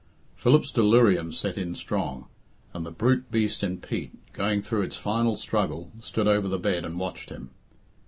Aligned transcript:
Philip's 0.35 0.71
delirium 0.71 1.31
set 1.31 1.59
in 1.59 1.75
strong, 1.75 2.25
and 2.73 2.83
the 2.87 2.91
brute 2.91 3.29
beast 3.29 3.61
in 3.61 3.77
Pete, 3.77 4.33
going 4.33 4.59
through 4.63 4.81
its 4.81 4.97
final 4.97 5.35
struggle, 5.35 5.91
stood 5.99 6.27
over 6.27 6.47
the 6.47 6.57
bed 6.57 6.85
and 6.85 6.97
watched 6.97 7.29
him. 7.29 7.51